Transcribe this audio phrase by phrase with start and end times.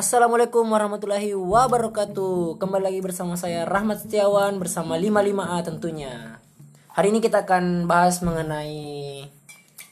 [0.00, 2.56] Assalamualaikum warahmatullahi wabarakatuh.
[2.56, 6.40] Kembali lagi bersama saya Rahmat Setiawan Bersama 55A tentunya.
[6.96, 9.28] Hari ini kita akan bahas mengenai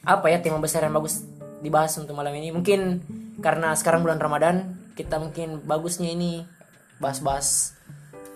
[0.08, 1.29] Apa ya tema besar yang bagus
[1.61, 2.48] dibahas untuk malam ini.
[2.57, 3.04] Mungkin
[3.44, 6.40] karena sekarang bulan Ramadan Kita mungkin bagusnya ini
[7.04, 7.77] Bahas-bahas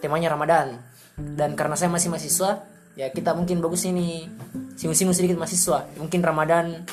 [0.04, 0.76] temanya Ramadan.
[1.16, 2.68] Dan karena saya masih mahasiswa
[3.00, 4.28] Ya kita mungkin bagus ini
[4.76, 5.88] Singgung-singgung sedikit mahasiswa.
[5.96, 6.84] Mungkin Ramadan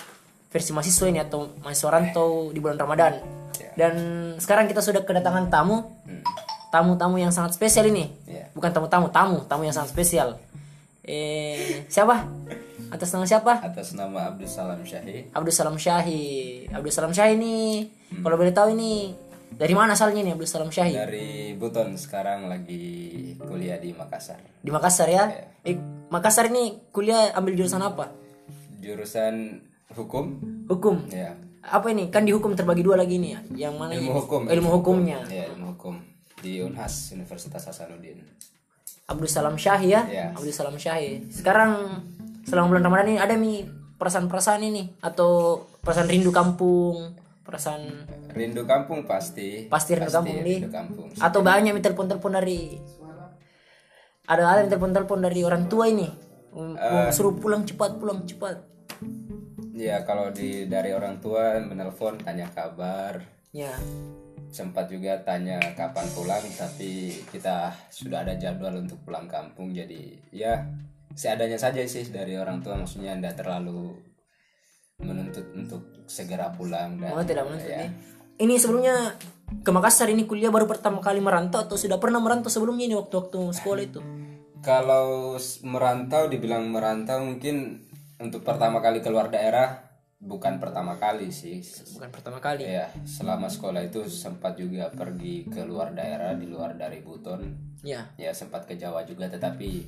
[0.48, 3.40] versi mahasiswa ini Atau mahasiswa rantau di bulan Ramadan
[3.80, 3.96] dan
[4.36, 5.88] sekarang kita sudah kedatangan tamu,
[6.68, 8.12] tamu-tamu yang sangat spesial ini.
[8.28, 8.52] Iya.
[8.52, 10.36] Bukan tamu-tamu, tamu, tamu yang sangat spesial.
[11.08, 12.28] Eh, siapa?
[12.92, 13.54] Atas nama siapa?
[13.64, 16.66] atas nama Abdul Salam Syahi Abdul Salam Syahi.
[16.70, 17.86] Abdul Salam Syahi ini,
[18.20, 19.14] kalau boleh tahu ini
[19.50, 20.94] dari mana asalnya nih Abdul Salam Syahi?
[20.94, 25.30] dari Buton sekarang lagi kuliah di Makassar Di Makassar ya.
[25.62, 25.78] Eh,
[26.10, 28.10] Makassar ini kuliah ambil jurusan apa?
[28.82, 29.62] jurusan
[29.94, 30.38] hukum
[30.70, 31.10] Hukum.
[31.14, 31.34] ya
[31.70, 32.10] Apa ini?
[32.10, 33.32] Kan di hukum terbagi dua lagi nih.
[33.32, 33.40] ya.
[33.70, 33.92] Yang mana?
[33.94, 34.16] ilmu ini?
[34.16, 35.20] hukum Ilmu hukumnya.
[35.26, 35.96] ya ilmu hukum
[36.40, 38.24] di Unhas Universitas Hasanuddin
[39.06, 40.02] Abdul Salam Syahi ya.
[40.04, 40.26] Iya.
[40.34, 41.30] Abdul Salam Syahi.
[41.30, 42.02] Sekarang
[42.44, 47.84] selama bulan Ramadan ini ada mi perasaan-perasaan ini atau perasaan rindu kampung, perasaan
[48.32, 50.56] rindu kampung pasti Pasti rindu kampung, Di.
[50.58, 52.80] rindu kampung atau banyak mi telepon-telepon dari
[54.26, 56.06] ada ada telepon-telepon dari orang tua ini.
[56.50, 57.10] Um, Eh.
[57.10, 58.62] suruh pulang cepat, pulang cepat.
[59.80, 63.72] Ya kalau di dari orang tua menelpon tanya kabar Ya.
[64.52, 70.68] sempat juga tanya kapan pulang tapi kita sudah ada jadwal untuk pulang kampung jadi ya
[71.16, 73.96] seadanya saja sih dari orang tua maksudnya tidak terlalu
[75.00, 77.92] menuntut untuk segera pulang dan Oh, tidak menuntut ya, nih.
[78.40, 79.16] Ini sebelumnya
[79.64, 83.40] ke Makassar ini kuliah baru pertama kali merantau atau sudah pernah merantau sebelumnya ini waktu-waktu
[83.56, 84.02] sekolah itu?
[84.60, 87.80] kalau merantau dibilang merantau mungkin
[88.20, 91.64] untuk pertama kali keluar daerah bukan pertama kali sih
[91.96, 92.68] Bukan pertama kali.
[92.68, 98.12] ya selama sekolah itu sempat juga pergi ke luar daerah di luar dari Buton Ya.
[98.14, 99.88] ya sempat ke Jawa juga tetapi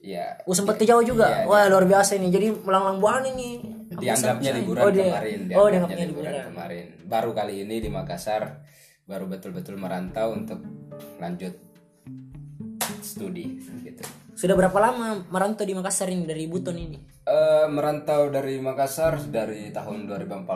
[0.00, 1.26] ya Oh sempat ke Jawa juga.
[1.26, 2.26] Iya, Wah luar biasa ini.
[2.28, 3.62] Jadi melanglang buana ini.
[3.88, 6.46] dianggapnya liburan Oh, dia- kemarin Oh dianggapnya liburan liburan.
[6.50, 8.62] kemarin baru kali ini di Makassar
[9.04, 10.58] baru betul-betul merantau untuk
[11.16, 11.54] lanjut
[13.00, 14.02] studi gitu
[14.34, 16.98] Sudah berapa lama merantau di Makassar ini dari Buton ini?
[17.28, 20.48] Eh, merantau dari Makassar dari tahun 2014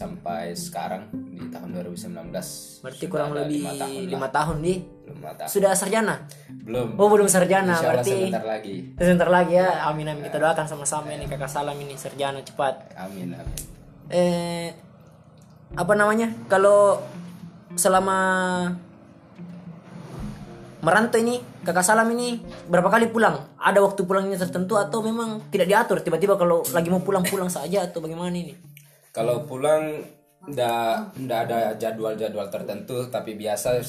[0.00, 4.08] sampai sekarang di tahun 2019 Berarti Sudah kurang lebih lima tahun lah.
[4.08, 4.74] lima tahun di.
[4.80, 6.24] belum tahun Sudah sarjana?
[6.48, 8.16] belum Oh belum sarjana Insya Allah berarti.
[8.16, 9.68] sebentar lagi Sebentar lagi ya.
[9.84, 12.96] Amin amin kita doakan sama-sama ini kakak salam ini sarjana cepat.
[12.96, 13.58] amin amin
[14.08, 14.72] Eh
[15.70, 16.32] apa namanya?
[16.48, 16.96] Kalau
[17.76, 18.18] selama
[20.80, 23.56] merantau ini kakak salam ini berapa kali pulang?
[23.60, 26.00] Ada waktu pulangnya tertentu atau memang tidak diatur?
[26.00, 28.56] Tiba-tiba kalau lagi mau pulang pulang saja atau bagaimana ini?
[29.12, 30.00] Kalau pulang
[30.40, 33.84] ndak ndak ada jadwal-jadwal tertentu tapi biasa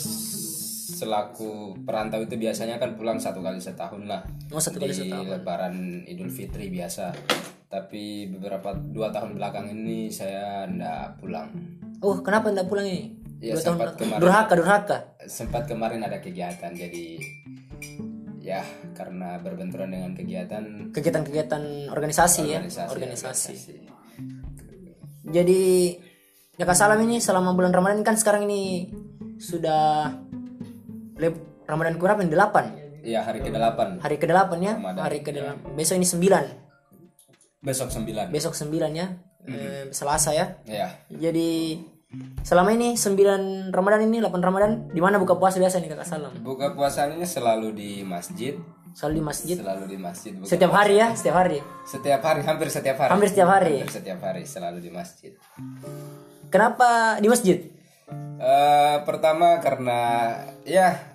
[1.02, 5.32] selaku perantau itu biasanya kan pulang satu kali setahun lah Oh satu kali di setahun.
[5.32, 7.16] Lebaran Idul Fitri biasa.
[7.72, 11.48] Tapi beberapa dua tahun belakang ini saya ndak pulang.
[12.04, 13.21] Oh kenapa tidak pulang ini?
[13.42, 14.00] Ya, Dua tahun sempat belakang.
[14.00, 14.22] kemarin.
[14.22, 14.98] durhaka durhaka.
[15.24, 17.06] Sempat kemarin ada kegiatan jadi
[18.38, 18.62] ya
[18.94, 22.88] karena berbenturan dengan kegiatan Kegiatan-kegiatan organisasi, ya, organisasi.
[22.88, 23.52] organisasi.
[23.52, 23.76] organisasi.
[25.24, 25.62] Jadi
[26.56, 28.90] ya Kak Salam ini selama bulan Ramadan kan sekarang ini
[29.38, 30.14] sudah
[31.64, 36.06] Ramadan kurang ini 8 Ya hari ke-8 hari ke-8 ya Ramadan, hari ke-8 besok ini
[36.06, 36.30] 9
[37.60, 38.30] besok 9.
[38.30, 39.08] besok 9 ya
[39.44, 40.94] eh, Selasa ya Ya.
[41.12, 41.82] jadi
[42.44, 46.34] selama ini 9 Ramadan ini 8 Ramadan di mana buka puasa biasa nih Kakak Salam?
[46.44, 48.60] Buka puasanya selalu di masjid,
[48.92, 49.56] selalu di masjid?
[49.60, 50.32] Selalu di masjid.
[50.36, 51.08] Buka setiap hari ya?
[51.16, 51.58] Setiap hari?
[51.88, 53.12] Setiap hari, hampir setiap hari.
[53.12, 53.76] hampir setiap hari?
[53.84, 55.32] Hampir setiap hari selalu di masjid.
[56.52, 57.58] kenapa di masjid?
[58.42, 60.00] Eh, pertama karena
[60.66, 61.11] ya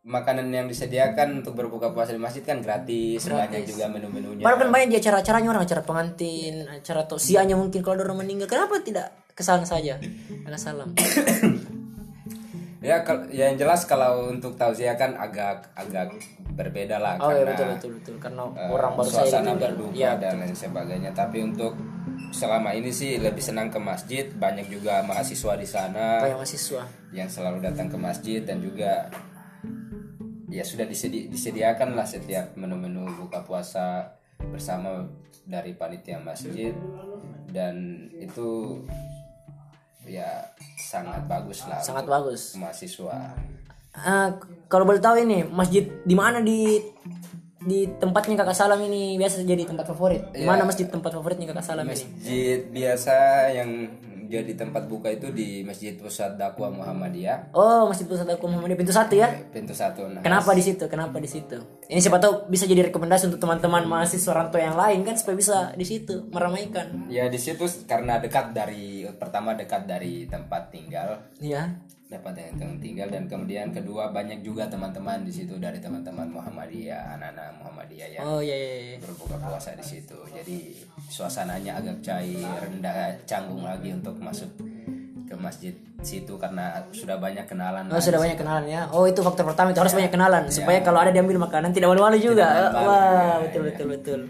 [0.00, 4.40] makanan yang disediakan untuk berbuka puasa di masjid kan gratis, banyak juga menu-menunya.
[4.40, 8.48] Padahal kan banyak di acara-acaranya orang acara pengantin, acara tausiahnya mungkin kalau ada orang meninggal.
[8.48, 10.00] Kenapa tidak ke sana saja?
[10.42, 10.90] Kakak salam.
[12.80, 16.16] Ya, kal- ya yang jelas kalau untuk tausiah kan agak agak
[16.50, 19.92] berbeda lah Oh iya karena betul betul betul karena eh, orang baru saya suasana berduka
[19.92, 20.16] Iya.
[20.16, 21.12] dan lain sebagainya.
[21.12, 21.76] Tapi untuk
[22.32, 26.82] selama ini sih lebih senang ke masjid, banyak juga mahasiswa di sana Kayak mahasiswa.
[27.12, 29.12] yang selalu datang ke masjid dan juga
[30.50, 34.10] ya sudah disedi- disediakan lah setiap menu-menu buka puasa
[34.42, 35.06] bersama
[35.44, 36.74] dari panitia masjid
[37.48, 37.74] dan
[38.12, 38.82] itu
[40.04, 40.26] ya
[40.76, 42.54] sangat bagus lah Sangat bagus.
[42.54, 43.36] mahasiswa
[43.90, 44.28] Eh,
[44.66, 46.78] kalau boleh tahu ini masjid di mana di
[47.60, 50.30] di tempatnya kakak salam ini biasa jadi tempat favorit.
[50.30, 51.92] Di mana masjid tempat favoritnya kakak salam ini?
[51.92, 53.16] masjid biasa
[53.50, 53.90] yang
[54.30, 58.94] jadi tempat buka itu di Masjid Pusat Dakwah Muhammadiyah Oh, Masjid Pusat Dakwah Muhammadiyah pintu
[58.94, 59.26] satu ya?
[59.50, 60.86] pintu satu nah, Kenapa di situ?
[60.86, 61.58] Kenapa di situ?
[61.84, 65.56] Ini siapa tahu bisa jadi rekomendasi untuk teman-teman mahasiswa rantau yang lain kan supaya bisa
[65.74, 67.10] di situ meramaikan.
[67.10, 71.74] ya di situ karena dekat dari pertama dekat dari tempat tinggal Iya.
[72.10, 77.62] Dapat yang tinggal dan kemudian kedua banyak juga teman-teman di situ dari teman-teman Muhammadiyah anak-anak
[77.62, 78.74] Muhammadiyah yang Oh iya iya.
[78.82, 78.96] iya.
[78.98, 80.74] berbuka puasa di situ jadi
[81.06, 84.50] suasananya agak cair rendah canggung lagi untuk masuk
[85.30, 85.70] ke masjid
[86.02, 88.90] situ karena sudah banyak kenalan Oh sudah banyak kenalan ya.
[88.90, 92.18] Oh itu faktor pertama itu harus banyak kenalan supaya kalau ada diambil makanan tidak malu-malu
[92.18, 92.74] juga.
[92.74, 94.20] Wah betul betul betul.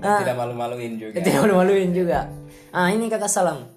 [0.00, 2.32] Ah, tidak malu-maluin juga tidak malu-maluin juga.
[2.72, 3.68] Ah ini kakak salam.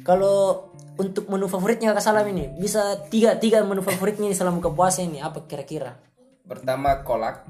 [0.00, 0.69] Kalau
[1.00, 5.00] untuk menu favoritnya kakak salam ini bisa tiga tiga menu favoritnya ini selama buka puasa
[5.00, 5.96] ini apa kira-kira?
[6.44, 7.48] pertama kolak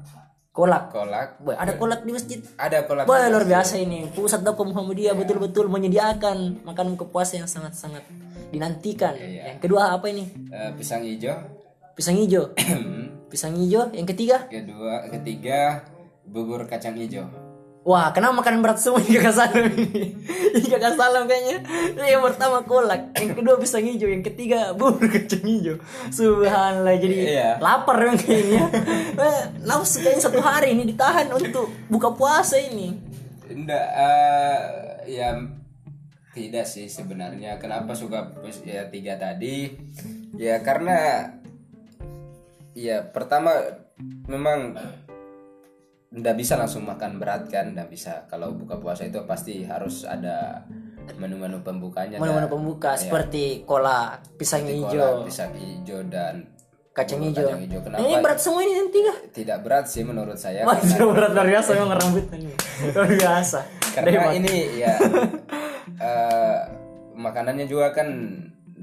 [0.51, 0.91] Kolak.
[0.91, 2.39] kolak Boy, ada kolak di masjid.
[2.59, 7.47] ada kolak Wah luar biasa ini Pusat Dakwah Muhammadiyah betul-betul menyediakan makanan buka puasa yang
[7.47, 8.03] sangat-sangat
[8.51, 9.15] dinantikan.
[9.15, 10.27] Yang kedua apa ini?
[10.51, 11.39] Eh, pisang hijau
[11.95, 12.51] Pisang hijau.
[13.31, 13.95] Pisang hijau.
[13.95, 14.43] Yang ketiga?
[14.51, 15.87] kedua ketiga
[16.27, 17.31] bubur kacang hijau
[17.81, 20.13] Wah, kenapa makanan berat semua ini kakak salam ini?
[20.69, 21.65] Kakak salam kayaknya.
[21.97, 25.81] Yang pertama kolak, yang kedua pisang hijau, yang ketiga bubur kacang hijau.
[26.13, 27.49] Subhanallah, jadi Iya.
[27.57, 28.69] lapar memang kayaknya.
[29.21, 32.93] Eh, Nafsu kayaknya satu hari ini ditahan untuk buka puasa ini.
[33.51, 34.57] enggak eh,
[35.11, 35.35] ya
[36.31, 38.31] tidak sih sebenarnya kenapa suka
[38.63, 39.67] ya tiga tadi
[40.39, 41.27] ya karena
[42.71, 43.51] ya pertama
[44.25, 44.79] memang
[46.11, 50.67] ndak bisa langsung makan berat kan ndak bisa kalau buka puasa itu pasti harus ada
[51.15, 56.51] menu-menu pembukanya Menu-menu dan pembuka seperti kolak, pisang hijau, kolak, pisang hijau dan
[56.91, 57.47] kacang hijau.
[57.47, 57.79] kacang hijau.
[57.87, 59.13] Nah, ini kenapa berat semua ini tiga.
[59.31, 62.53] tidak berat sih menurut saya Wah, karena- berat luar biasa memang rambut ini.
[62.91, 63.59] Luar biasa.
[63.91, 64.95] karena ini ya
[66.11, 66.59] eh,
[67.15, 68.07] makanannya juga kan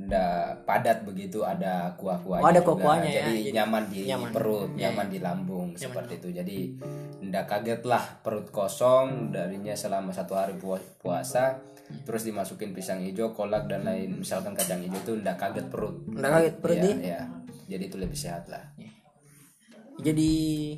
[0.09, 2.69] ndak padat begitu ada kuah-kuahnya Oh, ada juga.
[2.73, 4.31] kuah-kuahnya ya, jadi, jadi nyaman di nyaman.
[4.33, 6.29] perut nyaman di lambung seperti itu.
[6.33, 6.59] Jadi
[7.21, 11.61] ndak kaget lah perut kosong darinya selama satu hari pua- puasa
[12.05, 15.97] terus dimasukin pisang hijau kolak dan lain misalkan kacang hijau itu ndak kaget perut.
[16.07, 17.21] Nggak kaget perut ya, ya.
[17.67, 18.65] jadi itu lebih sehat lah
[19.99, 20.31] Jadi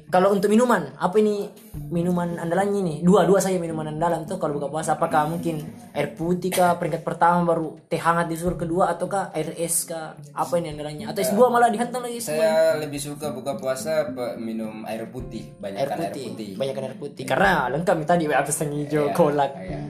[0.09, 1.45] kalau untuk minuman, apa ini
[1.93, 2.95] minuman andalannya ini?
[3.05, 4.97] Dua, dua saja minuman andalan tuh kalau buka puasa.
[4.97, 5.61] Apakah mungkin
[5.93, 10.17] air putih kah peringkat pertama baru teh hangat disuruh kedua ataukah air es kah?
[10.33, 11.05] Apa ini andalannya?
[11.13, 14.09] Atau es buah malah dihantam lagi saya lebih suka buka puasa
[14.41, 17.25] minum air putih banyak Air air putih, putih banyak air putih.
[17.29, 19.53] Karena lengkap nih tadi apa pisang hijau, kolak.
[19.61, 19.81] Ya,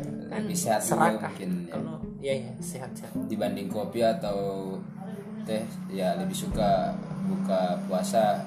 [0.43, 1.31] lebih sehat Serakah.
[1.31, 1.73] mungkin ya.
[1.79, 3.15] Kalau ya ya sehat sehat.
[3.31, 4.75] dibanding kopi atau
[5.47, 6.93] teh ya lebih suka
[7.31, 8.45] buka puasa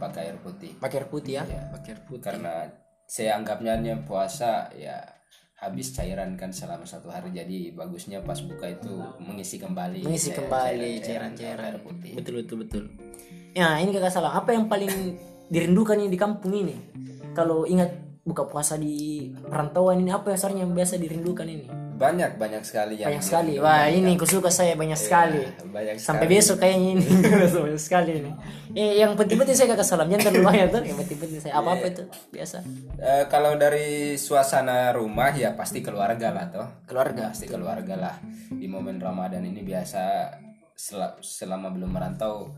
[0.00, 1.44] pakai air putih Pakai air putih ya.
[1.44, 1.62] Ya.
[1.68, 2.24] Pakai air putih.
[2.24, 2.54] karena
[3.04, 4.96] saya anggapnya nya puasa ya
[5.56, 8.88] habis cairan kan selama satu hari jadi bagusnya pas buka itu
[9.20, 11.64] mengisi kembali Mengisi cairan- kembali cairan- cairan-cairan.
[11.66, 12.84] air putih Betul betul betul.
[13.52, 14.32] Ya ini kakak salah.
[14.32, 14.88] Apa yang paling
[15.52, 16.76] dirindukan ini di kampung ini?
[17.30, 21.66] Kalau ingat buka puasa di perantauan ini apa yang sebenarnya yang biasa dirindukan ini?
[22.00, 23.52] Banyak banyak sekali yang Banyak sekali.
[23.60, 25.44] Wah ini kusuka saya banyak sekali.
[25.68, 26.34] banyak Sampai sekali.
[26.34, 27.04] besok kayaknya ini
[27.60, 28.30] banyak sekali ini.
[28.72, 30.82] Eh, yang penting-penting saya kakak salam jangan terlalu banyak tuh.
[30.82, 32.02] Yang penting-penting saya apa apa itu
[32.32, 32.56] biasa.
[32.96, 37.28] Eh, kalau dari suasana rumah ya pasti keluarga lah toh Keluarga.
[37.28, 38.14] pasti keluarga lah
[38.48, 40.32] di momen Ramadan ini biasa
[40.72, 42.56] sel- selama belum merantau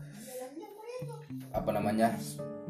[1.51, 2.15] apa namanya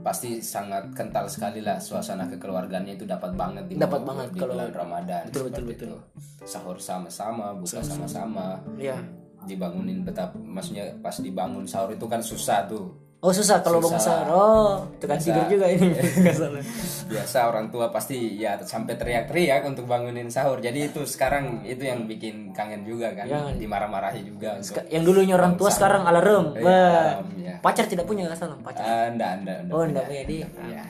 [0.03, 4.53] pasti sangat kental sekali lah suasana kekeluargaannya itu dapat banget di Dapat banget di kalau-
[4.53, 5.87] bulan Ramadan Betul, betul, betul.
[5.89, 5.97] itu.
[6.43, 8.99] sahur sama-sama buka sama-sama Iya.
[9.41, 12.91] dibangunin betapa maksudnya pas dibangun sahur itu kan susah tuh
[13.23, 14.27] Oh susah kalau bangun sahur.
[14.27, 15.95] Oh, tukang tidur juga ini.
[17.13, 22.03] Biasa orang tua pasti ya sampai teriak-teriak untuk bangunin sahur jadi itu sekarang itu yang
[22.03, 23.55] bikin kangen juga kan Jangan.
[23.55, 26.51] dimarah-marahi juga yang dulunya orang tua sekarang alarm.
[26.57, 26.67] Wah.
[27.15, 27.55] alarm, ya.
[27.59, 28.83] Pacar tidak punya nggak salah pacar.
[28.83, 29.87] Ah, enggak, enggak, enggak Oh, punya.
[29.87, 30.47] enggak punya.
[30.67, 30.83] Iya.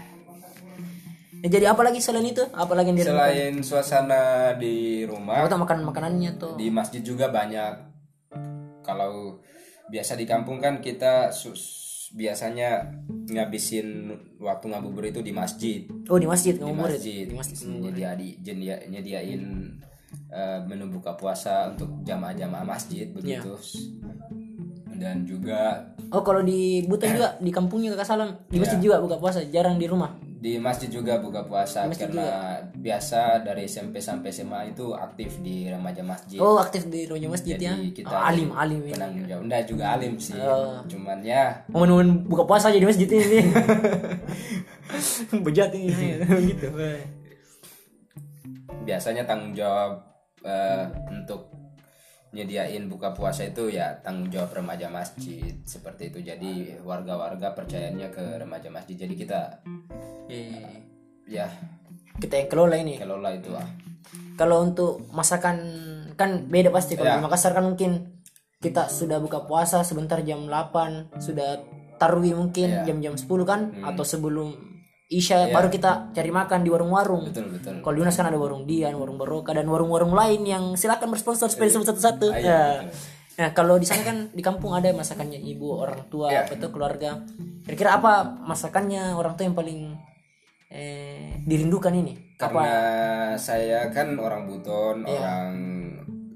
[1.43, 2.43] Ya, jadi apa lagi selain itu?
[2.49, 4.23] Apa lagi yang di Selain suasana
[4.55, 6.55] di rumah, Atau makan makanannya tuh.
[6.55, 7.93] di masjid juga banyak.
[8.81, 9.43] Kalau
[9.85, 11.82] biasa di kampung kan kita sus-
[12.13, 12.93] biasanya
[13.25, 15.89] ngabisin waktu ngabuburit itu di masjid.
[16.07, 17.01] Oh di masjid Di ngabuburit.
[17.01, 17.23] masjid.
[17.25, 17.55] Di masjid.
[17.65, 19.41] Nyediain, nyedia- nyediain
[20.29, 23.41] eh, menu buka puasa untuk jamaah-jamaah masjid Iya.
[23.41, 23.53] begitu.
[24.93, 28.83] Dan juga Oh kalau di Buton juga di kampungnya kakak salam di masjid Iya.
[28.83, 30.13] juga buka puasa jarang di rumah.
[30.43, 36.03] Di masjid juga buka puasa karena biasa dari SMP sampai SMA itu aktif di remaja
[36.03, 36.35] masjid.
[36.43, 37.71] Oh aktif di rumahnya masjid ya.
[37.71, 39.47] Jadi kita Oh, alim alim penanggung jawab.
[39.47, 40.35] Enggak juga alim sih.
[40.35, 40.83] Oh.
[40.91, 43.39] Cuman ya nemuin buka puasa aja di masjid ini.
[45.47, 46.19] Bejat ini
[46.51, 46.67] gitu.
[48.83, 49.95] biasanya tanggung jawab
[50.43, 51.47] eh, untuk
[52.33, 58.37] nyediain buka puasa itu ya tanggung jawab remaja masjid seperti itu jadi warga-warga percayanya ke
[58.37, 59.41] remaja masjid jadi kita
[60.25, 60.81] Eh,
[61.25, 61.45] ya
[62.15, 63.67] kita yang kelola ini kelola itu ah
[64.33, 65.61] kalau untuk masakan
[66.13, 67.17] kan beda pasti kalau Ya.
[67.17, 68.17] di Makassar kan mungkin
[68.57, 71.61] kita sudah buka puasa sebentar jam 8 sudah
[71.95, 72.83] tarwi mungkin Ya.
[72.83, 73.85] jam-jam 10 kan Hmm.
[73.85, 74.72] atau sebelum
[75.13, 78.65] Isya baru kita cari makan di warung-warung betul betul kalau di Unas kan ada warung
[78.65, 82.27] Dian, warung Baroka dan warung-warung lain yang silakan bersponsor supaya disebut satu-satu.
[82.33, 82.61] Iya, Ya.
[83.33, 87.17] Nah, kalau di sana kan di kampung ada masakannya ibu, orang tua, apa tuh keluarga.
[87.61, 89.79] Kira-kira apa masakannya orang tua yang paling
[90.69, 92.13] eh, dirindukan ini?
[92.35, 92.67] karena
[93.33, 95.15] saya kan orang Buton Iya.
[95.15, 95.49] orang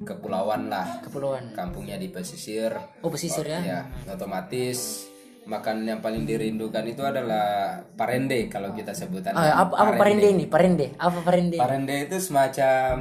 [0.02, 1.52] kepulauan lah Kepulauan.
[1.52, 2.72] kampungnya di pesisir
[3.04, 3.60] Oh, pesisir ya.
[3.60, 5.04] ya otomatis
[5.48, 10.46] makan yang paling dirindukan itu adalah parende kalau kita sebutan Ah, apa apa parende ini?
[10.46, 10.92] Parende.
[10.94, 11.56] Apa parende?
[11.56, 12.96] Parende itu semacam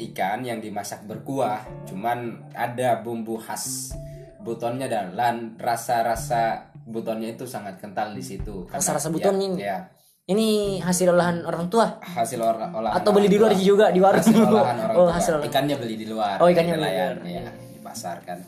[0.00, 3.92] ikan yang dimasak berkuah, cuman ada bumbu khas
[4.40, 8.64] butonnya dan lan rasa-rasa butonnya itu sangat kental di situ.
[8.66, 9.60] Rasa-rasa ya, buton ini?
[9.60, 9.78] Ya,
[10.24, 10.48] Ini
[10.80, 13.60] hasil olahan orang tua hasil olah- olahan atau beli di luar tua.
[13.60, 14.22] juga di warung?
[14.22, 15.12] Hasil olahan orang oh, tua.
[15.12, 15.50] hasil olahan.
[15.52, 16.36] Ikannya beli di luar.
[16.40, 17.14] Oh, ikannya beli di luar.
[17.20, 18.38] ya, di pasar kan.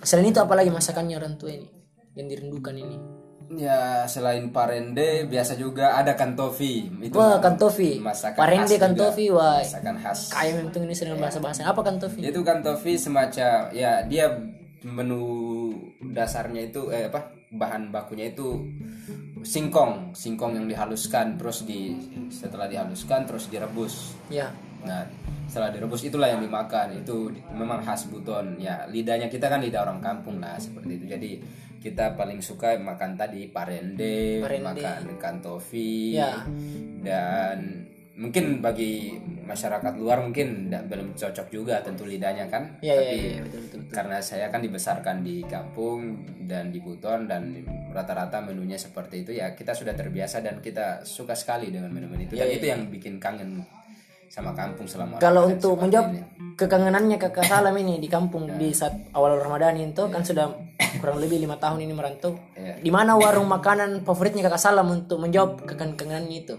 [0.00, 1.75] Selain itu apa lagi masakannya orang tua ini
[2.16, 2.96] yang dirindukan ini?
[3.46, 6.90] Ya, selain parende biasa juga ada kantofi.
[6.98, 8.02] Itu Wah, kantofi.
[8.02, 8.84] masakan Parende khas juga.
[8.90, 9.62] kantofi, wah.
[9.62, 10.20] Masakan khas.
[10.34, 12.20] Kayak memang ini dengan bahasa-bahasa apa kan Tofi?
[12.26, 14.26] Itu kan tofi semacam ya dia
[14.82, 15.22] menu
[16.10, 18.58] dasarnya itu eh apa bahan bakunya itu
[19.46, 21.94] singkong, singkong yang dihaluskan terus di
[22.34, 24.18] setelah dihaluskan terus direbus.
[24.26, 24.50] Ya.
[24.84, 25.06] Nah,
[25.46, 26.98] setelah direbus itulah yang dimakan.
[26.98, 28.58] Itu memang khas Buton.
[28.58, 31.06] Ya, lidahnya kita kan lidah orang kampung lah seperti itu.
[31.06, 31.30] Jadi
[31.78, 34.82] kita paling suka makan tadi parende, Parende.
[34.82, 36.42] makan ikan tofi Ya.
[37.00, 39.12] dan mungkin bagi
[39.44, 43.78] masyarakat luar mungkin belum cocok juga tentu lidahnya kan Ya, ya, tapi ya, betul, betul,
[43.84, 43.92] betul.
[43.92, 47.60] karena saya kan dibesarkan di kampung dan di Buton dan
[47.92, 52.34] rata-rata menunya seperti itu ya kita sudah terbiasa dan kita suka sekali dengan menu-menu itu
[52.34, 53.60] dan itu yang bikin kangen
[54.28, 56.20] sama kampung selama Kalau Ramadan untuk menjawab ini.
[56.54, 60.50] kekangenannya kakak Salam ini di kampung di saat awal Ramadan itu kan sudah
[60.96, 62.34] kurang lebih lima tahun ini merantau.
[62.52, 62.78] Iya.
[62.78, 66.56] Di mana warung makanan favoritnya kakak Salam untuk menjawab kekangenannya itu?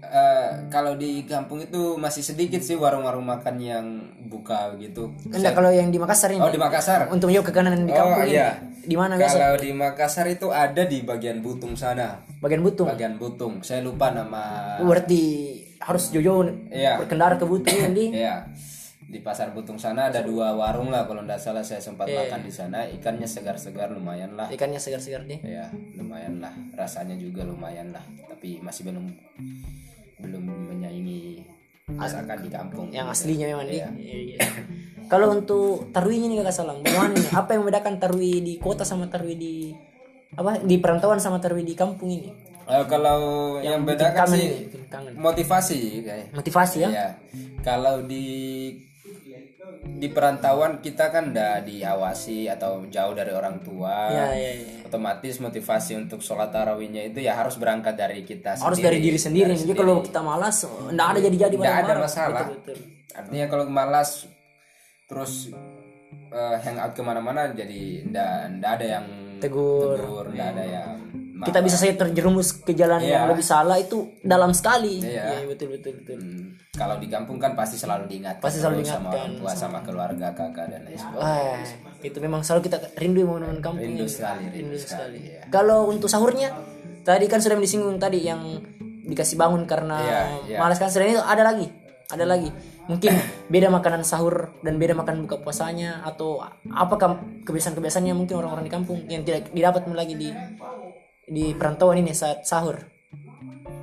[0.00, 3.86] Eh, kalau di kampung itu masih sedikit sih warung-warung makan yang
[4.24, 7.92] buka gitu Enggak kalau yang di Makassar ini oh di Makassar untuk menjawab kekangenan di
[7.92, 8.32] kampung oh ini.
[8.32, 9.36] iya Di mana biasa?
[9.36, 12.86] kalau di Makassar itu ada di bagian Butung sana Bagian Butung.
[12.86, 15.20] bagian Butung saya lupa nama Oh, Berarti
[15.78, 16.98] harus jauh-jauh Iya.
[16.98, 18.46] berkendara ke Butung yang di Iya.
[19.08, 22.52] Di pasar Butung sana ada dua warung lah kalau tidak salah saya sempat makan di
[22.52, 22.84] sana.
[22.84, 24.52] Ikannya segar-segar lumayan lah.
[24.52, 25.40] ikannya segar-segar deh.
[25.40, 26.52] Ya, lumayan lah.
[26.76, 28.04] Rasanya juga lumayan lah.
[28.28, 29.08] Tapi masih belum
[30.18, 31.40] belum menyaingi
[31.88, 32.86] masakan di kampung.
[32.92, 33.80] Yang aslinya memang di.
[33.80, 33.88] Iya.
[33.96, 34.38] Iya, iya.
[35.12, 37.32] Kalau untuk tarwinya nih kakak Salam, bagaimana nih?
[37.32, 39.54] Apa yang membedakan tarwi di kota sama tarwi di
[40.36, 42.28] apa di perantauan sama tarwi di kampung ini?
[42.68, 43.20] Eh, kalau
[43.64, 45.12] yang, bedakan kangen sih ini, bikin kangen.
[45.16, 46.26] motivasi kayak.
[46.36, 46.90] Motivasi ya?
[46.92, 47.08] Ya.
[47.64, 48.26] Kalau di
[49.88, 54.12] di perantauan kita kan udah diawasi atau jauh dari orang tua.
[54.12, 54.76] Iya, iya, iya.
[54.84, 58.84] Otomatis motivasi untuk sholat tarawihnya itu ya harus berangkat dari kita Harus sendiri.
[58.84, 59.50] dari diri sendiri.
[59.52, 62.46] Dari Jadi kalau kita malas, enggak ada jadi-jadi Nggak ada masalah.
[62.46, 62.76] Betul, betul.
[63.16, 64.10] Artinya kalau malas
[65.08, 65.32] terus
[66.28, 69.06] eh, hangout ke mana-mana jadi ndak ndak ada yang
[69.40, 69.96] Tegur.
[69.96, 70.90] tegur ndak ada yang
[71.38, 73.10] Kita bisa saja terjerumus ke jalan Iya.
[73.14, 74.98] yang lebih salah itu dalam sekali.
[74.98, 75.38] Iya.
[75.38, 76.18] Iya, betul betul betul.
[76.18, 79.52] Hmm, kalau di kampung kan pasti selalu diingatkan Pasti selalu terus sama diingatkan, orang tua
[79.52, 81.58] sama keluarga kakak dan lain sebagainya Wah,
[82.00, 85.34] itu memang selalu kita rindu momen-momen kampung rindu sekali rindu, Rindu sekali, sekali.
[85.34, 85.42] ya.
[85.48, 86.54] Kalau untuk sahurnya,
[87.02, 88.42] tadi kan sudah disinggung tadi yang
[89.04, 90.58] dikasih bangun karena Iya, iya.
[90.58, 91.66] malas kan selain itu ada lagi,
[92.08, 92.50] ada lagi.
[92.88, 93.12] Mungkin
[93.52, 98.98] beda makanan sahur dan beda makan buka puasanya atau apakah kebiasaan-kebiasaannya mungkin orang-orang di kampung
[99.06, 100.28] yang tidak didapat lagi di
[101.28, 102.80] di perantauan ini saat sahur.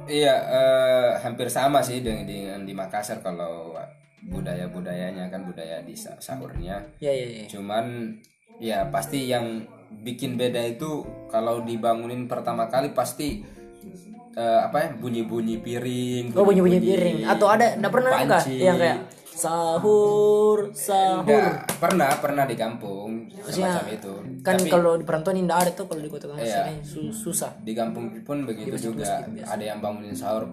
[0.05, 3.73] Iya, eh, hampir sama sih dengan, dengan di Makassar kalau
[4.25, 6.81] budaya-budayanya kan budaya di sa- sahurnya.
[7.01, 7.45] Ya ya ya.
[7.49, 8.17] Cuman
[8.61, 9.65] ya pasti yang
[10.01, 13.41] bikin beda itu kalau dibangunin pertama kali pasti
[14.35, 16.37] eh, apa ya bunyi-bunyi piring.
[16.37, 18.61] Oh bunyi-bunyi piring atau ada enggak pernah panci.
[18.61, 18.99] yang kayak
[19.35, 21.27] sahur sahur.
[21.27, 24.13] Nggak, pernah pernah di kampung Maksudnya, semacam itu.
[24.41, 26.71] Kan Tapi kalau di perantauan enggak ada tuh kalau di kota Iya.
[27.11, 27.51] Susah.
[27.61, 30.47] di kampung pun begitu juga ada yang bangunin sahur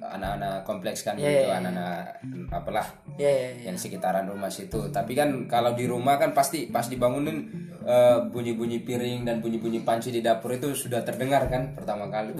[0.00, 1.98] anak-anak kompleks kan Iya, gitu anak-anak
[2.52, 3.72] apalah Ya ya ya.
[3.72, 7.48] yang sekitaran rumah situ tapi kan kalau di rumah kan pasti pas dibangunin
[7.82, 12.36] eh, bunyi-bunyi piring dan bunyi-bunyi panci di dapur itu sudah terdengar kan pertama kali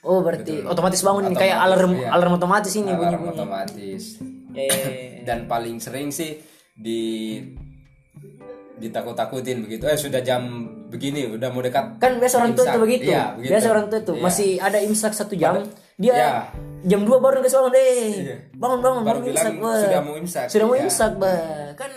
[0.00, 2.08] Oh berarti otomatis bangun ini kayak alarm iya.
[2.08, 3.36] alarm otomatis ini bunyi alarm bunyi.
[3.36, 4.02] otomatis
[4.52, 5.22] Ya, ya, ya.
[5.24, 6.42] dan paling sering sih
[6.72, 7.38] di
[8.76, 10.40] ditakut-takutin begitu eh sudah jam
[10.88, 13.50] begini udah mau dekat kan biasa orang tua itu begitu Iya, begitu.
[13.52, 14.22] biasa orang tua itu Iya.
[14.22, 15.54] masih ada imsak satu jam
[15.94, 16.30] dia Iya.
[16.82, 18.08] jam 2 baru kasih bangun deh
[18.56, 20.46] bangun bangun Baru bangun bilang imsak sudah mau imsak.
[20.48, 20.82] sudah mau Iya.
[20.82, 21.40] imsak bah
[21.76, 21.90] kan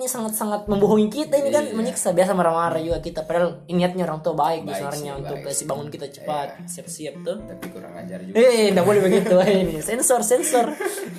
[0.00, 1.76] ini sangat sangat membohongi kita ini kan Iya.
[1.76, 5.44] menyiksa biasa marah-marah juga kita padahal niatnya orang tua baik, Baik sebenarnya sih, untuk baik.
[5.44, 5.52] Iya.
[5.52, 9.74] kasih bangun kita cepat siap-siap tuh tapi kurang ajar juga Eh, enggak boleh begitu ini.
[9.78, 10.66] Sensor, sensor.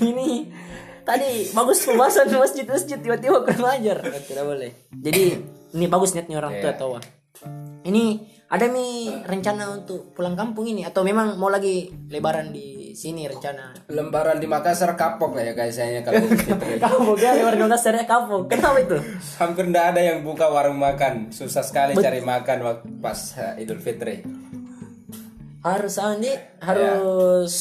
[0.02, 0.30] Ini
[1.02, 4.02] tadi bagus pembahasan masjid masjid tiba-tiba kurang ajar.
[4.02, 4.90] Tidak boleh.
[4.92, 5.24] Jadi
[5.72, 6.80] ini bagus niatnya orang tua Iya.
[6.80, 6.92] tahu.
[7.84, 8.04] Ini
[8.48, 13.74] ada mi rencana untuk pulang kampung ini atau memang mau lagi lebaran di sini rencana?
[13.88, 16.78] lembaran di Makassar kapok lah ya guys saya kalau Fitri.
[16.78, 18.36] Kamu gak lebaran 12 hari kamu.
[18.48, 18.98] Kenapa itu?
[19.36, 23.78] hampir tidak ada yang buka warung makan susah sekali cari makan waktu pas eh, Idul
[23.78, 24.22] Fitri
[25.62, 27.54] Harus Andi harus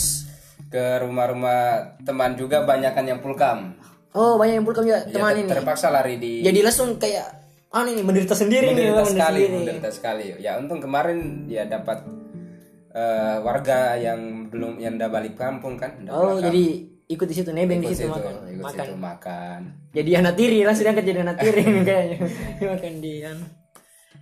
[0.66, 1.60] ke rumah-rumah
[2.00, 3.76] teman juga banyakan yang pulkam
[4.10, 5.48] Oh, banyak yang pulkam juga Ya, teman ter- ini.
[5.48, 7.28] terpaksa lari di Jadi langsung kayak
[7.70, 9.54] ah ini menderita sendiri nih, menderita menderita sekali sendiri.
[9.56, 12.02] menderita sekali ya untung kemarin ya dapat
[12.92, 16.64] eh, warga yang belum yang udah balik kampung kan udah Oh, pulang jadi
[17.06, 18.32] ikut di situ nebeng di situ makan.
[18.48, 18.84] ikut makan.
[18.84, 22.18] situ makan Jadi anak tiri langsung diangkat jadi anak tiri kayaknya.
[22.64, 23.44] makan di anu.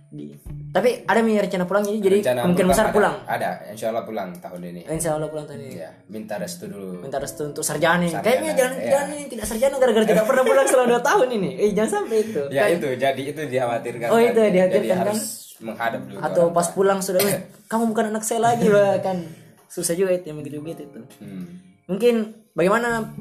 [0.09, 0.33] Di.
[0.73, 3.15] Tapi ada nih rencana pulang ini jadi Rencana kemungkinan besar ada, pulang.
[3.29, 3.49] ada.
[3.69, 4.81] Insya Allah pulang tahun ini.
[4.89, 7.05] Insya Allah pulang tadi ya minta restu dulu.
[7.05, 8.09] Minta restu untuk sarjana.
[8.09, 8.89] Sarjana, kayaknya jangan iya.
[8.89, 11.49] jangan ini tidak sarjana gara-gara tidak pernah pulang selama 2 tahun ini.
[11.61, 12.41] Eh jangan sampai itu.
[12.49, 12.87] Ya itu.
[12.97, 14.07] Jadi itu dikhawatirkan.
[14.09, 14.29] Oh, kan.
[14.33, 15.01] itu dikhawatirkan kan?
[15.05, 15.21] harus
[15.59, 17.35] menghadap dulu atau pas pulang sudah "Weh,
[17.71, 19.21] kamu bukan anak saya lagi bah kan?
[19.69, 20.99] Susah juga itu yang begitu begitu itu.
[21.21, 21.45] Hmm.
[21.85, 23.13] mungkin bagaimana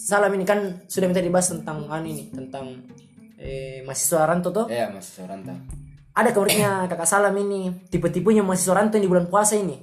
[0.00, 0.48] salam ini?
[0.48, 2.80] Kan sudah minta dibahas tentang anu ini tentang
[3.36, 5.56] eh, mahasiswa rantau tuh ya masih rantau
[6.16, 7.68] ada kabarnya kakak salam ini.
[7.92, 9.76] Tipe-tipenya mahasiswa rantau di bulan puasa ini.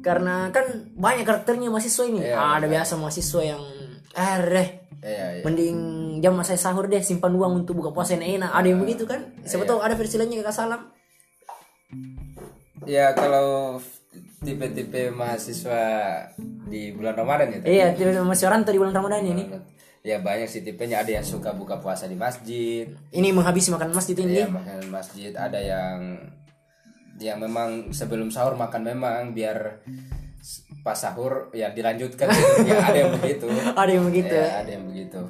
[0.00, 2.22] Karena kan banyak karakternya mahasiswa ini.
[2.30, 3.62] Ada biasa mahasiswa yang
[4.14, 4.68] eh deh
[5.00, 5.42] Iya, iya.
[5.48, 5.76] mending
[6.20, 8.52] jam saya sahur deh simpan uang untuk buka puasa yang enak.
[8.52, 9.32] Ada yang begitu kan?
[9.48, 10.92] Siapa tahu ada versi lainnya kakak salam.
[12.84, 13.80] Ya kalau
[14.44, 15.80] tipe-tipe mahasiswa
[16.68, 17.58] di bulan Ramadan ya.
[17.68, 19.44] iya tipe mahasiswa rantau di bulan ramadan ini
[20.00, 21.04] Ya banyak sih tipenya.
[21.04, 24.44] Ada yang suka buka puasa di masjid, ini menghabisi makan masjid ini.
[24.44, 26.16] Ya makan masjid, ada yang
[27.20, 29.84] yang memang sebelum sahur makan memang biar
[30.80, 32.32] pas sahur ya dilanjutkan
[32.64, 33.46] ya ada yang begitu.
[33.80, 34.36] ada yang begitu.
[34.36, 35.20] Ya, ada yang begitu.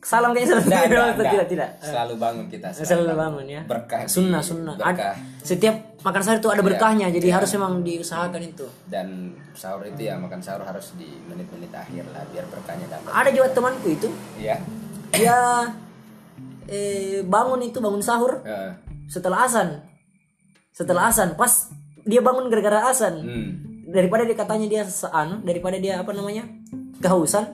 [0.00, 1.26] Salam kayaknya nggak, tidak nggak.
[1.26, 2.68] tidak tidak Selalu bangun kita.
[2.70, 4.02] selalu bangun ya Berkah.
[4.04, 5.12] sunnah sunnah Berkah.
[5.12, 9.06] Ad- setiap makan sahur itu ada berkahnya jadi harus memang diusahakan itu Dan
[9.52, 13.10] sahur itu ya makan sahur harus di menit-menit akhir lah biar berkahnya dapat.
[13.10, 14.56] ada juga temanku itu Ya.
[15.10, 15.38] dia
[16.66, 18.70] eh, bangun itu bangun sahur Eh,
[19.06, 19.82] setelah azan
[20.70, 23.48] setelah azan pas dia bangun gara-gara azan hmm.
[23.88, 26.46] daripada dia katanya dia sean daripada dia apa namanya
[26.96, 27.50] kehausan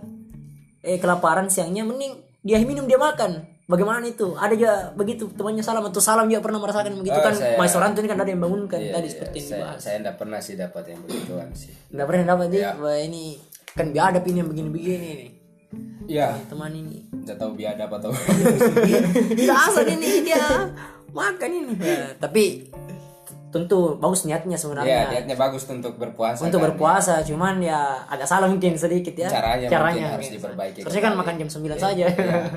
[0.83, 5.80] eh kelaparan siangnya mending dia minum dia makan bagaimana itu ada juga begitu temannya salam
[5.83, 8.42] atau salam juga pernah merasakan begitu Oh, kan saya- mahasiswa rantau ini kan ada yang
[8.42, 9.12] bangunkan Iya, tadi iya.
[9.14, 11.72] seperti yang saya, dibahas saya enggak pernah sih dapat yang begituan sih.
[11.88, 12.70] nggak pernah dapat Iya.
[12.76, 13.24] wah ini
[13.72, 15.30] kan biadab ini yang begini-begini nih
[16.07, 16.28] Iya.
[16.46, 18.11] teman ini Enggak tahu biadab atau
[19.33, 20.44] tidak asal ini dia
[21.11, 22.68] makan ini Ya, tapi
[23.55, 26.43] tentu bagus niatnya Iya, sebenarnya niatnya bagus untuk berpuasa.
[26.43, 26.67] untuk kan.
[26.69, 31.35] berpuasa cuman ya agak salah mungkin sedikit ya Caranya mungkin harus diperbaiki Seharusnya kan makan
[31.38, 32.07] jam 9 saja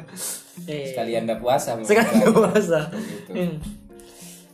[0.68, 1.78] eh, Sekalian enggak puasa.
[1.78, 1.86] mungkin.
[1.88, 3.32] sekarang puasa Begitu.
[3.38, 3.56] Hmm.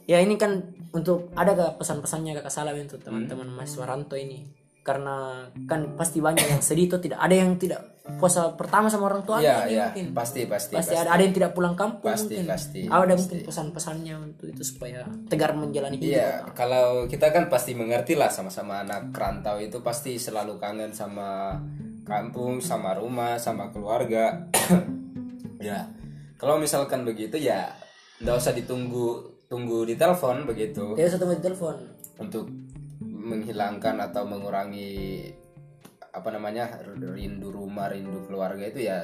[0.04, 0.60] ya ini kan
[0.92, 4.44] untuk ada gak pesan-pesannya kakak salam untuk teman-teman mahasiswa rantau ini
[4.84, 7.24] karena kan pasti banyak yang sedih tuh tidak.
[7.24, 7.82] Ada yang tidak
[8.20, 9.88] puasa pertama sama orang tua Iya, ini iya.
[9.88, 10.06] mungkin.
[10.12, 11.00] Pasti, pasti, pasti pasti.
[11.00, 11.16] ada.
[11.16, 12.52] Ada yang tidak pulang kampung Pasti, mungkin.
[12.52, 16.12] pasti, ada mungkin pesan-pesannya untuk itu supaya tegar menjalani hidup.
[16.12, 21.56] Iya, kalau kita kan pasti mengerti lah sama-sama anak rantau itu pasti selalu kangen sama
[22.04, 24.52] kampung, sama rumah, sama keluarga.
[25.64, 25.88] ya,
[26.36, 27.72] kalau misalkan begitu ya
[28.20, 30.92] nggak usah ditunggu tunggu di telepon begitu.
[31.00, 31.76] Dia satu mau telepon.
[32.20, 32.46] Untuk
[33.24, 35.32] menghilangkan atau mengurangi
[36.14, 39.02] apa namanya rindu rumah rindu keluarga itu ya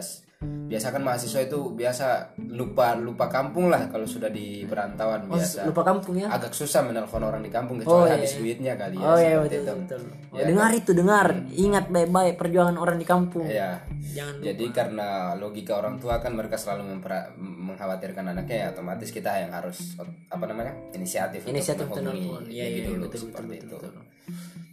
[0.70, 5.66] biasa kan mahasiswa itu biasa lupa lupa kampung lah kalau sudah di perantauan biasa.
[5.66, 6.30] lupa kampung ya?
[6.30, 9.74] Agak susah menelpon orang di kampung kecuali habis duitnya kali ya oh iya betul itu.
[9.84, 10.02] betul.
[10.30, 11.28] Oh, dengar itu dengar.
[11.50, 13.50] Ingat baik-baik perjuangan orang di kampung.
[13.50, 13.82] Ya
[14.14, 19.42] jangan jadi karena logika orang tua kan mereka selalu mempera- mengkhawatirkan anaknya ya otomatis kita
[19.42, 19.98] yang harus
[20.30, 22.54] apa namanya inisiatif Inisiatif untuk menghubungi.
[22.54, 23.76] Iya, lebih iya, dulu betul, seperti itu.
[23.76, 23.92] Ya.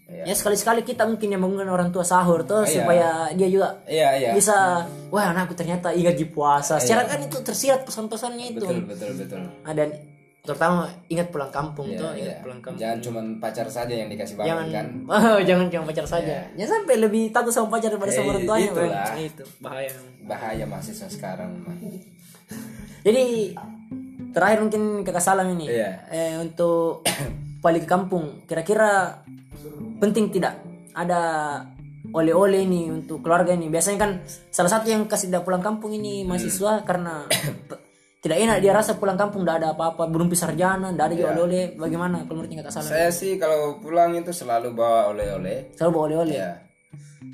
[0.06, 2.70] Ya sekali-sekali kita mungkin yang bangunkan orang tua sahur tuh Iya.
[2.72, 7.38] supaya dia juga iya iya bisa wah anakku ternyata ingat di puasa secara kan itu
[7.40, 9.82] tersirat pesan-pesannya itu betul betul betul ada
[10.40, 12.22] terutama ingat pulang kampung tuh Iya.
[12.22, 14.86] ingat pulang kampung jangan cuma pacar saja yang dikasih bangun jangan kan
[15.26, 18.44] oh, jangan cuma pacar saja jangan sampai lebih takut sama pacar daripada sama Eh, orang
[18.44, 18.90] tuanya itulah.
[18.94, 19.18] Bang.
[19.20, 19.90] itu bahaya
[20.22, 21.50] bahaya mahasiswa sekarang.
[23.02, 23.54] Jadi
[24.30, 25.90] terakhir mungkin kakak salam ini Iya.
[26.10, 27.02] eh, untuk
[27.58, 28.42] balik ke kampung.
[28.44, 29.22] Kira-kira
[29.98, 30.60] penting tidak
[30.92, 31.20] ada
[32.10, 33.66] oleh-oleh ini untuk keluarga ini.
[33.68, 34.10] Biasanya kan
[34.48, 37.26] salah satu yang kasih tidak pulang kampung ini mahasiswa karena
[38.26, 41.78] tidak enak dia rasa pulang kampung tidak ada apa-apa belum sarjana tidak ada juga oleh-oleh
[41.78, 45.70] bagaimana kalau menurut kakak salam Saya sih kalau pulang itu selalu bawa oleh-oleh.
[45.78, 46.50] selalu bawa oleh-oleh Ya.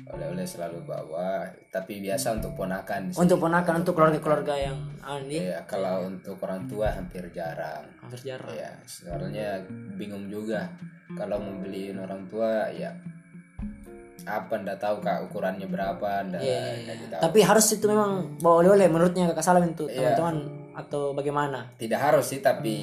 [0.05, 3.17] Oleh-oleh selalu bawa, tapi biasa untuk ponakan sih.
[3.17, 4.77] untuk ponakan untuk keluarga-keluarga yang
[5.21, 7.83] ini Ya, kalau untuk orang tua hampir jarang.
[7.97, 9.61] hampir jarang Ya, soalnya
[9.93, 10.69] bingung juga
[11.11, 12.89] kalau mau beliin orang tua ya
[14.23, 17.21] apa ndak tahu kak ukurannya berapa ndak ndak tahu.
[17.21, 20.15] tapi harus itu memang bawa oleh-oleh menurutnya kakak salam untuk Iya.
[20.15, 20.37] teman-teman
[20.73, 22.75] atau bagaimana Tidak harus sih tapi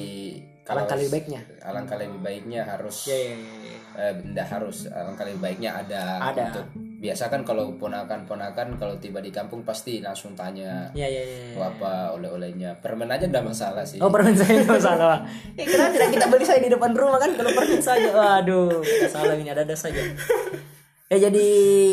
[0.61, 3.77] kalau alangkah lebih baiknya alangkah lebih baiknya harus ya, ya, ya, ya.
[3.97, 6.43] eh, ndak harus alangkah lebih baiknya ada, Ada.
[6.45, 6.65] untuk
[7.01, 11.65] biasa kan kalau ponakan-ponakan kalau tiba di kampung pasti langsung tanya ya ya ya "Oh,
[11.65, 15.25] apa oleh-olehnya permen aja ndak masalah sih Oh permen saya nggak salah.
[15.59, 18.13] Eh kenapa tidak kita beli saya di depan rumah kan kalau permen saja.
[18.13, 19.97] Waduh, kita salah ini ada-ada saja.
[21.11, 21.47] Ya jadi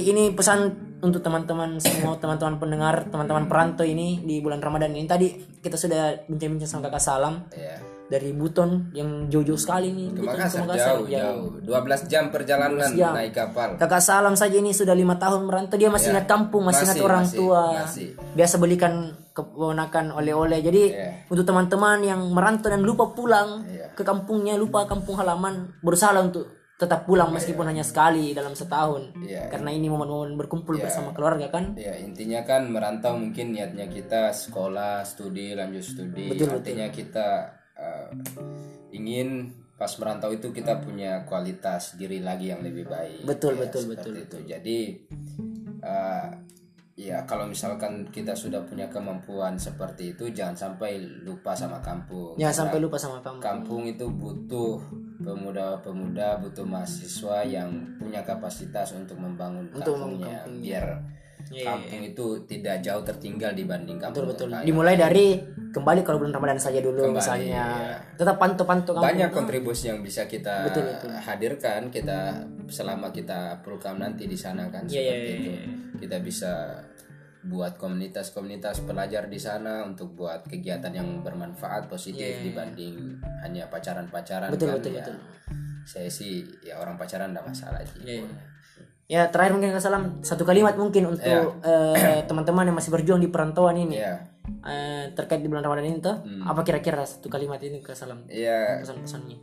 [0.05, 5.09] ini pesan untuk teman-teman semua teman-teman pendengar, teman-teman perantau ini di bulan Ramadan ini.
[5.09, 10.09] Tadi kita sudah bincang-bincang sama kakak Salam ya dari Buton yang jauh-jauh sekali nih.
[10.11, 10.97] ke Makassar Makassar.
[10.97, 11.29] jauh Ya.
[11.29, 13.13] jauh 12 jam perjalanan jam.
[13.13, 16.13] naik kapal Kakak Salam saja ini sudah lima tahun merantau dia masih Ya.
[16.17, 17.63] ingat kampung, masih, ingat orang masih, tua.
[17.85, 18.09] masih.
[18.33, 18.93] Biasa belikan
[19.31, 20.59] keponakan oleh-oleh.
[20.59, 21.23] Jadi Ya.
[21.29, 23.93] untuk teman-teman yang merantau dan lupa pulang Ya.
[23.93, 29.11] ke kampungnya, lupa kampung halaman, berusaha untuk tetap pulang meskipun hanya sekali dalam setahun.
[29.27, 29.51] Ya.
[29.51, 31.75] Karena ini momen-momen berkumpul bersama keluarga kan.
[31.75, 36.31] Ya intinya kan merantau mungkin niatnya kita sekolah, studi, lanjut studi.
[36.39, 38.11] Artinya kita eh,
[38.93, 43.23] ingin pas merantau itu kita punya kualitas diri lagi yang lebih baik.
[43.23, 44.39] Betul, Ya, betul, betul, itu.
[44.43, 44.79] Jadi
[45.87, 46.29] eh,
[46.99, 52.35] ya kalau misalkan kita sudah punya kemampuan seperti itu jangan sampai lupa sama kampung.
[52.35, 53.39] Ya sampai lupa sama kamu.
[53.39, 54.83] Kampung itu butuh
[55.23, 57.71] pemuda-pemuda, butuh mahasiswa yang
[58.03, 61.18] punya kapasitas untuk membangun kampungnya biar
[61.49, 64.53] kampung itu tidak jauh tertinggal dibanding kampung Betul.
[64.53, 64.65] terkaya.
[64.65, 65.27] Dimulai dari
[65.73, 67.45] kembali kalau bulan Ramadan saja dulu misalnya.
[67.45, 67.67] iya.
[68.17, 69.09] Tetap pantau-pantau kampung.
[69.09, 70.69] Banyak kontribusi yang bisa kita
[71.25, 75.51] hadirkan kita selama kita program nanti di sana kan Iya, seperti itu.
[76.05, 76.53] Kita bisa
[77.39, 84.55] buat komunitas-komunitas pelajar di sana untuk buat kegiatan yang bermanfaat positif dibanding hanya pacaran-pacaran Iya,
[84.59, 84.97] Betul, kan betul, ya.
[85.07, 85.17] betul.
[85.89, 88.05] Saya sih ya orang pacaran enggak masalah sih.
[88.05, 88.29] Iya,
[89.09, 93.33] Ya terakhir mungkin Kak Salam satu kalimat mungkin untuk eh, teman-teman yang masih berjuang di
[93.33, 93.97] perantauan ini.
[93.97, 94.21] Iya.
[94.69, 98.85] Eh, terkait di bulan Ramadan ini tuh apa kira-kira satu kalimat ini Kak Salam Iya,
[98.85, 99.39] pesan-pesannya.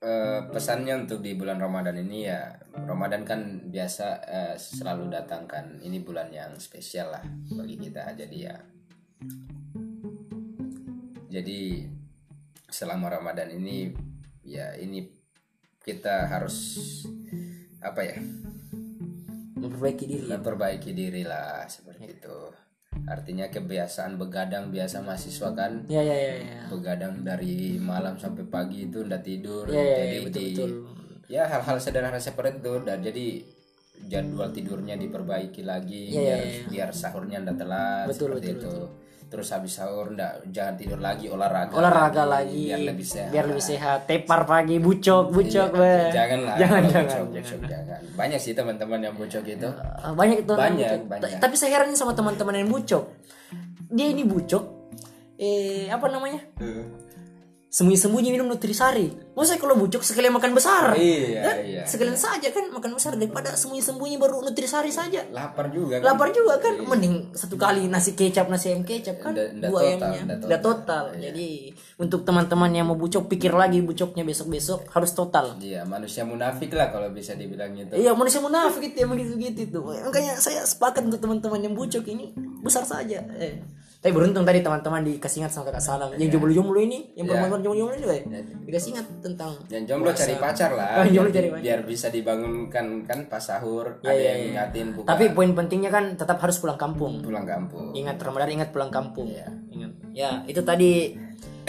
[0.00, 5.84] Eh, pesannya untuk di bulan Ramadan ini ya Ramadan kan biasa eh, selalu datangkan.
[5.84, 8.08] Ini bulan yang spesial lah bagi kita.
[8.16, 8.56] Jadi ya.
[11.28, 11.84] Jadi
[12.72, 13.92] selama Ramadan ini
[14.48, 15.04] ya ini
[15.84, 16.56] kita harus
[17.80, 18.16] apa ya?
[19.56, 20.24] Memperbaiki diri.
[20.28, 22.38] Memperbaiki diri lah seperti itu.
[23.06, 25.86] Artinya kebiasaan begadang biasa mahasiswa kan?
[25.88, 26.60] Ya ya ya ya.
[26.68, 30.70] Begadang dari malam sampai pagi itu udah tidur ya, ya, jadi betul, di betul.
[31.30, 33.26] ya hal-hal sederhana seperti itu dan jadi
[34.10, 36.40] jadwal tidurnya diperbaiki lagi Ya, biar
[36.72, 38.74] biar sahurnya ndak telat Betul, seperti itu
[39.30, 43.30] terus habis sahur ndak jangan tidur lagi olahraga olahraga lagi biar lebih sehat.
[43.30, 43.98] biar lebih sehat.
[44.04, 46.10] Tepar pagi bucok bucok be.
[46.10, 47.06] jangan lah jangan jangan.
[47.06, 48.00] bocok, bocok, jangan.
[48.12, 51.00] Banyak sih teman-teman yang bocok itu Eh, banyak itu Banyak, bucok.
[51.06, 51.30] banyak.
[51.30, 53.04] Ta- tapi saya heran sama teman-teman yang bucok.
[53.86, 54.64] Dia ini bucok
[55.36, 56.42] eh apa namanya
[57.70, 59.14] sembunyi-sembunyi minum nutrisari.
[59.30, 60.90] Maksudnya kalau bucok sekalian makan besar.
[60.92, 61.56] Iya Kan?
[61.62, 65.22] iya sekalian saja kan makan besar daripada sembunyi-sembunyi baru nutrisari saja.
[65.30, 66.12] Lapar juga kan?
[66.12, 66.74] Lapar juga kan?
[66.76, 69.32] Mending satu kali nasi kecap nasi ayam kecap kan?
[69.32, 70.22] Nggak- nggak dua total, ayamnya.
[70.26, 71.04] nggak nggak total.
[71.14, 71.48] jadi
[71.96, 75.54] untuk teman-teman yang mau bucok pikir lagi bucoknya besok-besok harus total.
[75.56, 77.94] Iya manusia munafik lah kalau bisa dibilang gitu.
[77.94, 79.78] Iya manusia munafik itu yang begitu begitu itu.
[79.78, 83.22] Makanya saya sepakat untuk teman-teman yang bucok ini besar saja.
[83.38, 83.62] Eh.
[84.00, 86.08] Tapi beruntung tadi teman-teman dikasih ingat sama kakak Salam.
[86.16, 88.22] Yang jomblo-jomblo ini, yang perempuan jomblo-jomblo ini, weh.
[88.64, 91.64] dikasih ingat tentang yang jomblo cari pacar lah Oh, jomblo biar, cari pacar.
[91.68, 96.40] biar bisa dibangunkan kan pas sahur ada yang ingatin buka Tapi poin pentingnya kan tetap
[96.40, 97.20] harus pulang kampung.
[97.20, 99.28] pulang kampung Ingat Ramadan, ingat pulang kampung.
[99.28, 99.92] Ingat.
[100.16, 101.12] Ya itu tadi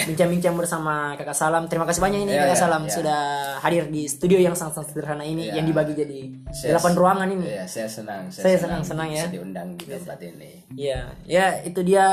[0.04, 1.66] bincang-bincang bersama kakak Salam.
[1.66, 2.92] Terima kasih banyak ini Iya, kakak iya, Salam iya.
[2.92, 3.22] sudah
[3.60, 7.46] hadir di studio yang sangat-sangat sederhana ini yang dibagi jadi Saya- delapan ruangan ini.
[7.48, 9.24] Iya, saya senang Saya senang-senang ya.
[9.24, 12.06] bisa diundang di tempat ini Iya, ya itu dia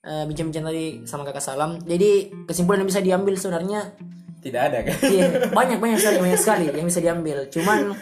[0.00, 1.80] eh, bincang-bincang tadi sama kakak Salam.
[1.80, 2.10] Jadi
[2.44, 3.80] kesimpulan yang bisa diambil sebenarnya
[4.38, 5.24] tidak ada kan iya,
[5.56, 7.48] banyak banyak sekali banyak sekali yang bisa diambil.
[7.48, 7.96] Cuman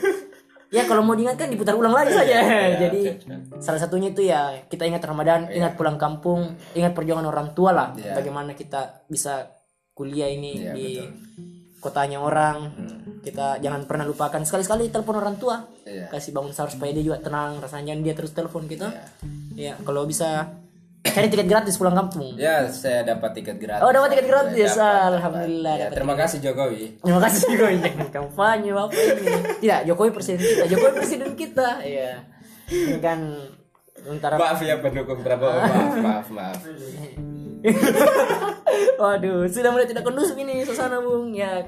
[0.73, 2.33] ya kalau mau diingatkan diputar ulang lagi saja.
[2.41, 3.03] Iya, jadi
[3.61, 7.89] salah satunya itu ya kita ingat Ramadan ingat pulang kampung ingat perjuangan orang tua lah.
[7.93, 8.17] Iya.
[8.17, 9.53] bagaimana kita bisa
[9.93, 11.09] kuliah ini Iya, di betul.
[11.79, 12.57] kotanya orang.
[13.23, 14.41] Kita jangan pernah lupakan.
[14.43, 15.61] Sekali-sekali telepon orang tua.
[15.85, 16.09] Iya.
[16.09, 18.89] kasih bangun sahur supaya dia juga tenang rasanya dia terus telepon kita.
[19.53, 20.57] Ya kalau bisa
[21.03, 23.83] cari tiket gratis pulang kampung Ya, saya dapat tiket gratis.
[23.83, 24.71] Oh, dapat tiket gratis.
[24.79, 25.91] Dapat, Alhamdulillah, dapat.
[25.91, 26.83] Ya, terima kasih Jokowi.
[27.03, 29.27] Terima kasih Jokowi jangan kampanye apa ini.
[29.61, 30.65] Tidak, Jokowi presiden kita.
[30.71, 31.69] Jokowi presiden kita.
[31.83, 32.11] Iya.
[33.03, 33.21] Kan
[34.07, 35.59] antara Maaf ya pendukung Prabowo.
[35.59, 36.61] Maaf, maaf, maaf.
[39.03, 41.35] Waduh, sudah mulai tidak kondusif ini suasana Bung.
[41.35, 41.63] Ya.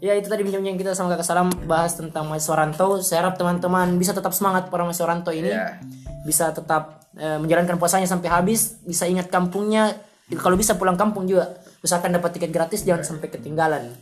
[0.00, 2.96] Ya itu tadi bincang-bincang kita sama Kakak Salam bahas tentang mahasiswa rantau.
[3.04, 5.52] Saya harap teman-teman bisa tetap semangat para mahasiswa rantau ini.
[5.52, 5.76] Ya.
[6.24, 9.92] Bisa tetap eh, menjalankan puasanya sampai habis, bisa ingat kampungnya.
[10.40, 11.52] Kalau bisa pulang kampung juga,
[11.84, 13.92] usahakan dapat tiket gratis jangan sampai ketinggalan.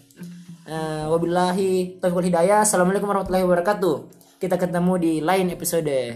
[0.71, 2.63] Eh, wabillahi taufiq wal hidayah.
[2.63, 3.97] Assalamualaikum warahmatullahi wabarakatuh.
[4.39, 6.15] Kita ketemu di lain episode.